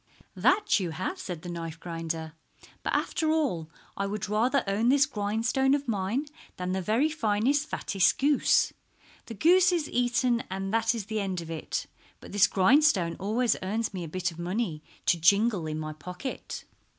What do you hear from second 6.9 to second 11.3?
finest, fattest goose. The goose is eaten and that is the